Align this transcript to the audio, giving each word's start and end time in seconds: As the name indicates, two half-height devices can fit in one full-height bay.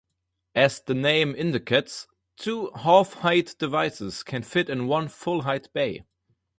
As 0.55 0.81
the 0.81 0.95
name 0.95 1.35
indicates, 1.35 2.07
two 2.35 2.71
half-height 2.75 3.53
devices 3.59 4.23
can 4.23 4.41
fit 4.41 4.67
in 4.67 4.87
one 4.87 5.07
full-height 5.07 5.71
bay. 5.73 6.05